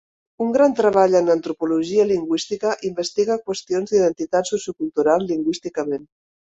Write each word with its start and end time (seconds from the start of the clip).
Un 0.43 0.53
gran 0.53 0.71
treball 0.79 1.17
en 1.19 1.29
antropologia 1.33 2.07
lingüística 2.13 2.73
investiga 2.91 3.39
qüestions 3.53 3.95
d'identitat 3.95 4.53
sociocultural 4.55 5.31
lingüísticament. 5.33 6.15